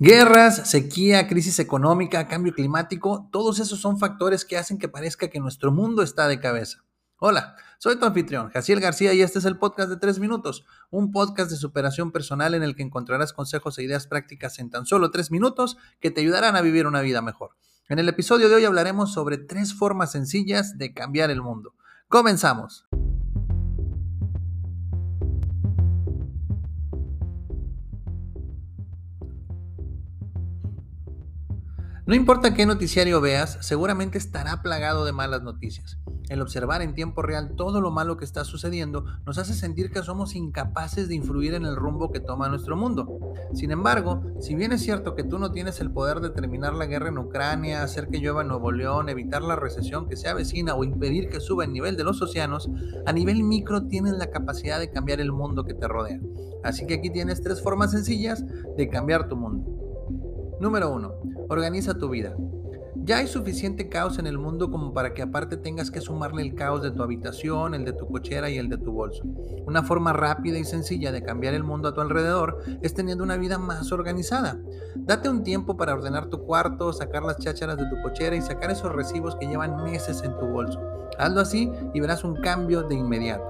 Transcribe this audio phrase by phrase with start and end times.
[0.00, 5.40] Guerras, sequía, crisis económica, cambio climático, todos esos son factores que hacen que parezca que
[5.40, 6.84] nuestro mundo está de cabeza.
[7.16, 11.10] Hola, soy tu anfitrión, Jaciel García, y este es el podcast de 3 minutos, un
[11.10, 15.10] podcast de superación personal en el que encontrarás consejos e ideas prácticas en tan solo
[15.10, 17.56] 3 minutos que te ayudarán a vivir una vida mejor.
[17.88, 21.74] En el episodio de hoy hablaremos sobre tres formas sencillas de cambiar el mundo.
[22.06, 22.86] Comenzamos.
[32.08, 35.98] No importa qué noticiario veas, seguramente estará plagado de malas noticias.
[36.30, 40.02] El observar en tiempo real todo lo malo que está sucediendo nos hace sentir que
[40.02, 43.34] somos incapaces de influir en el rumbo que toma nuestro mundo.
[43.52, 46.86] Sin embargo, si bien es cierto que tú no tienes el poder de terminar la
[46.86, 50.76] guerra en Ucrania, hacer que llueva en Nuevo León, evitar la recesión que se avecina
[50.76, 52.70] o impedir que suba el nivel de los océanos,
[53.04, 56.20] a nivel micro tienes la capacidad de cambiar el mundo que te rodea.
[56.64, 58.42] Así que aquí tienes tres formas sencillas
[58.78, 59.77] de cambiar tu mundo.
[60.60, 61.12] Número 1.
[61.50, 62.34] Organiza tu vida.
[62.96, 66.56] Ya hay suficiente caos en el mundo como para que aparte tengas que sumarle el
[66.56, 69.22] caos de tu habitación, el de tu cochera y el de tu bolso.
[69.66, 73.36] Una forma rápida y sencilla de cambiar el mundo a tu alrededor es teniendo una
[73.36, 74.58] vida más organizada.
[74.96, 78.72] Date un tiempo para ordenar tu cuarto, sacar las chácharas de tu cochera y sacar
[78.72, 80.80] esos recibos que llevan meses en tu bolso.
[81.18, 83.44] Hazlo así y verás un cambio de inmediato.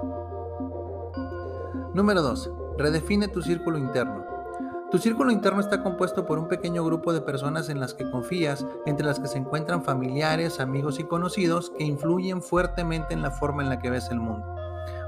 [1.94, 2.50] Número 2.
[2.76, 4.37] Redefine tu círculo interno.
[4.90, 8.64] Tu círculo interno está compuesto por un pequeño grupo de personas en las que confías,
[8.86, 13.62] entre las que se encuentran familiares, amigos y conocidos que influyen fuertemente en la forma
[13.62, 14.46] en la que ves el mundo.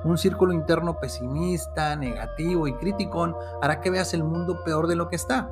[0.05, 5.09] Un círculo interno pesimista, negativo y criticón hará que veas el mundo peor de lo
[5.09, 5.51] que está.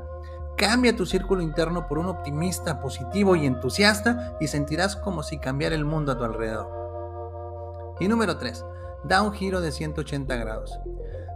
[0.59, 5.75] Cambia tu círculo interno por un optimista, positivo y entusiasta y sentirás como si cambiara
[5.75, 7.97] el mundo a tu alrededor.
[7.99, 8.63] Y número 3.
[9.05, 10.79] Da un giro de 180 grados.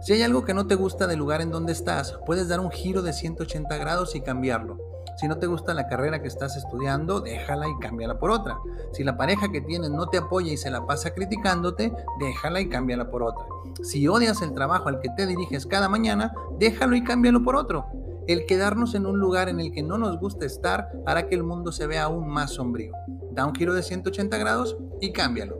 [0.03, 2.71] Si hay algo que no te gusta del lugar en donde estás, puedes dar un
[2.71, 4.77] giro de 180 grados y cambiarlo.
[5.15, 8.59] Si no te gusta la carrera que estás estudiando, déjala y cámbiala por otra.
[8.91, 12.67] Si la pareja que tienes no te apoya y se la pasa criticándote, déjala y
[12.67, 13.45] cámbiala por otra.
[13.81, 17.85] Si odias el trabajo al que te diriges cada mañana, déjalo y cámbialo por otro.
[18.27, 21.43] El quedarnos en un lugar en el que no nos gusta estar hará que el
[21.43, 22.91] mundo se vea aún más sombrío.
[23.31, 25.55] Da un giro de 180 grados y cámbialo.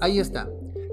[0.00, 0.48] Ahí está.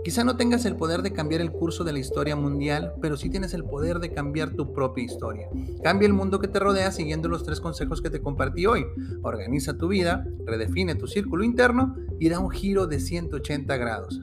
[0.05, 3.31] Quizá no tengas el poder de cambiar el curso de la historia mundial, pero sí
[3.31, 5.49] tienes el poder de cambiar tu propia historia.
[5.83, 8.85] Cambia el mundo que te rodea siguiendo los tres consejos que te compartí hoy.
[9.23, 14.21] Organiza tu vida, redefine tu círculo interno y da un giro de 180 grados.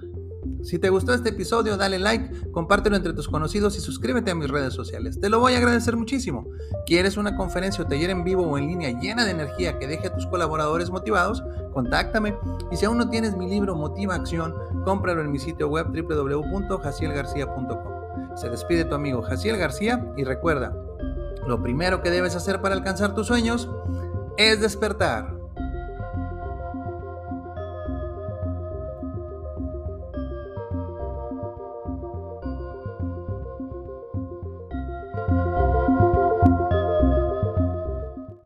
[0.63, 4.49] Si te gustó este episodio, dale like, compártelo entre tus conocidos y suscríbete a mis
[4.49, 5.21] redes sociales.
[5.21, 6.47] Te lo voy a agradecer muchísimo.
[6.87, 10.07] ¿Quieres una conferencia o taller en vivo o en línea llena de energía que deje
[10.07, 11.43] a tus colaboradores motivados?
[11.73, 12.37] Contáctame.
[12.71, 18.37] Y si aún no tienes mi libro Motiva Acción, cómpralo en mi sitio web www.jacielgarcía.com.
[18.37, 20.75] Se despide tu amigo Jaciel García y recuerda,
[21.47, 23.69] lo primero que debes hacer para alcanzar tus sueños
[24.37, 25.42] es despertar.